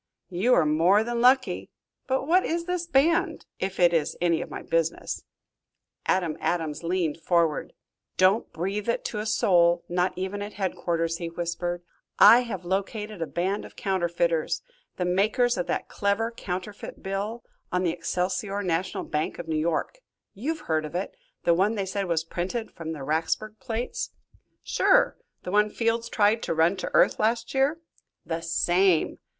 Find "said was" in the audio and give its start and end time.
21.85-22.23